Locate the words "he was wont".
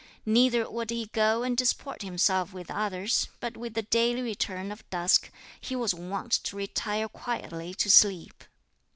5.59-6.31